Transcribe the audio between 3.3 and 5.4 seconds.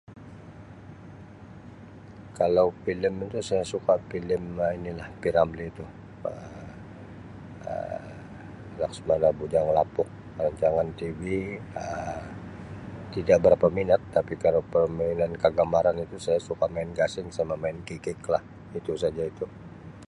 tu saya suka filem Um inilah filem P.